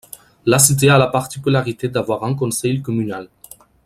La 0.47 0.57
cité 0.57 0.89
à 0.89 0.97
la 0.97 1.05
particularité 1.05 1.87
d'avoir 1.87 2.23
un 2.23 2.33
conseil 2.33 2.81
communal. 2.81 3.29